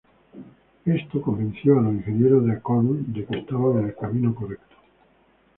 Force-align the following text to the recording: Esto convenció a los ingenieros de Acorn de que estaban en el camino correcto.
Esto 0.87 1.21
convenció 1.21 1.77
a 1.77 1.81
los 1.83 1.93
ingenieros 1.93 2.43
de 2.43 2.53
Acorn 2.53 3.13
de 3.13 3.23
que 3.23 3.37
estaban 3.37 3.77
en 3.81 3.85
el 3.85 3.95
camino 3.95 4.33
correcto. 4.33 4.75